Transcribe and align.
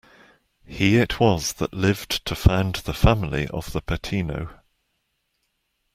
He 0.65 0.97
it 0.97 1.19
was 1.19 1.53
that 1.59 1.75
lived 1.75 2.25
to 2.25 2.33
found 2.33 2.77
the 2.77 2.93
family 2.95 3.47
of 3.49 3.71
the 3.71 3.81
Patino. 3.83 4.49